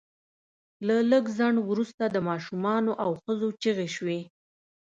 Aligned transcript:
له 0.87 0.95
لږ 1.11 1.23
ځنډ 1.37 1.57
وروسته 1.69 2.03
د 2.07 2.17
ماشومانو 2.29 2.91
او 3.03 3.11
ښځو 3.21 3.47
چیغې 3.61 3.87
شوې 3.95 4.19